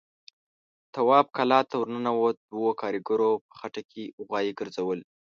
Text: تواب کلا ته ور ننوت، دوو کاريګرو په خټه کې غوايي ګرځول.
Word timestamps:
تواب 0.93 1.25
کلا 1.37 1.59
ته 1.69 1.75
ور 1.79 1.87
ننوت، 1.93 2.35
دوو 2.51 2.69
کاريګرو 2.81 3.31
په 3.47 3.53
خټه 3.59 3.81
کې 3.91 4.03
غوايي 4.25 4.51
ګرځول. 4.59 4.99